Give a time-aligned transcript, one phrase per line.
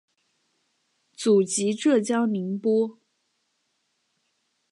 [1.13, 2.97] 祖籍浙江宁波。